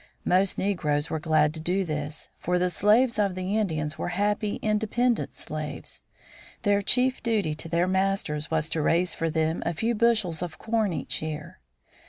[0.25, 4.55] Most negroes were glad to do this, for the slaves of the Indians were happy,
[4.63, 6.01] independent slaves.
[6.63, 10.57] Their chief duty to their masters was to raise for them a few bushels of
[10.57, 11.59] corn each year.